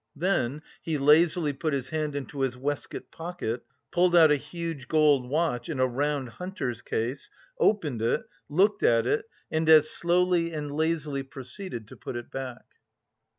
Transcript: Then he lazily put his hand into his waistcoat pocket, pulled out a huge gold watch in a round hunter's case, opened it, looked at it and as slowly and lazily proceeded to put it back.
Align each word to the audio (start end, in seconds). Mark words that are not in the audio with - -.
Then 0.15 0.63
he 0.81 0.97
lazily 0.97 1.53
put 1.53 1.73
his 1.73 1.89
hand 1.89 2.15
into 2.15 2.41
his 2.41 2.57
waistcoat 2.57 3.11
pocket, 3.11 3.61
pulled 3.91 4.15
out 4.15 4.31
a 4.31 4.35
huge 4.35 4.87
gold 4.87 5.29
watch 5.29 5.69
in 5.69 5.79
a 5.79 5.85
round 5.85 6.27
hunter's 6.29 6.81
case, 6.81 7.29
opened 7.59 8.01
it, 8.01 8.23
looked 8.49 8.81
at 8.81 9.05
it 9.05 9.25
and 9.51 9.69
as 9.69 9.91
slowly 9.91 10.53
and 10.53 10.71
lazily 10.71 11.21
proceeded 11.21 11.87
to 11.89 11.97
put 11.97 12.15
it 12.15 12.31
back. 12.31 12.63